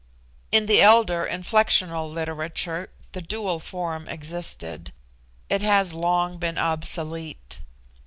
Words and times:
In 0.51 0.65
the 0.65 0.81
elder 0.81 1.27
inflectional 1.29 2.11
literature 2.11 2.89
the 3.11 3.21
dual 3.21 3.59
form 3.59 4.07
existed 4.09 4.93
it 5.47 5.61
has 5.61 5.93
long 5.93 6.39
been 6.39 6.57
obsolete. 6.57 7.61